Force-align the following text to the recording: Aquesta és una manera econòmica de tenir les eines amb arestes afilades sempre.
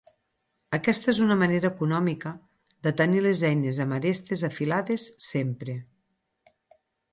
Aquesta 0.77 1.11
és 1.11 1.19
una 1.25 1.35
manera 1.41 1.71
econòmica 1.73 2.31
de 2.87 2.95
tenir 3.03 3.23
les 3.27 3.45
eines 3.51 3.83
amb 3.87 3.99
arestes 3.99 4.47
afilades 4.51 5.07
sempre. 5.29 5.79